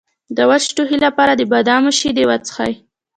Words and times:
د 0.35 0.37
وچ 0.49 0.63
ټوخي 0.75 0.97
لپاره 1.05 1.31
د 1.35 1.41
بادام 1.51 1.83
شیدې 1.99 2.23
وڅښئ 2.29 2.73